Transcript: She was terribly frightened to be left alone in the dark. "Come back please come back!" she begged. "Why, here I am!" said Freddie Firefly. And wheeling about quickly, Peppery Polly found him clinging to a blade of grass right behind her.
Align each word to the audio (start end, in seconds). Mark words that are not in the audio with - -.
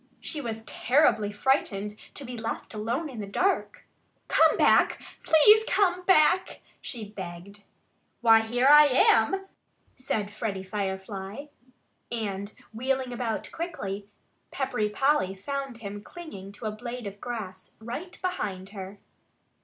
She 0.19 0.41
was 0.41 0.63
terribly 0.65 1.31
frightened 1.31 1.95
to 2.15 2.25
be 2.25 2.35
left 2.35 2.73
alone 2.73 3.07
in 3.07 3.19
the 3.19 3.27
dark. 3.27 3.85
"Come 4.29 4.57
back 4.57 4.99
please 5.21 5.63
come 5.67 6.01
back!" 6.05 6.61
she 6.81 7.07
begged. 7.09 7.61
"Why, 8.21 8.39
here 8.39 8.67
I 8.67 8.87
am!" 8.87 9.45
said 9.97 10.31
Freddie 10.31 10.63
Firefly. 10.63 11.45
And 12.11 12.51
wheeling 12.73 13.13
about 13.13 13.51
quickly, 13.51 14.07
Peppery 14.49 14.89
Polly 14.89 15.35
found 15.35 15.77
him 15.77 16.01
clinging 16.01 16.51
to 16.53 16.65
a 16.65 16.71
blade 16.71 17.05
of 17.05 17.21
grass 17.21 17.75
right 17.79 18.19
behind 18.23 18.69
her. 18.69 18.97